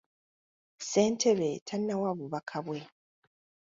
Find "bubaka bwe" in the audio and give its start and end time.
2.17-2.79